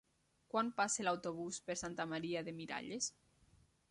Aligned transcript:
Quan 0.53 0.71
passa 0.79 1.05
l'autobús 1.07 1.59
per 1.69 1.77
Santa 1.83 2.09
Maria 2.13 2.43
de 2.47 2.57
Miralles? 2.61 3.13